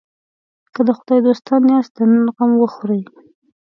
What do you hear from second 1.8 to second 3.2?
د نن غم وخورئ.